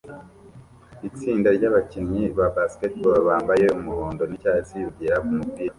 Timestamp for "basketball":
2.55-3.15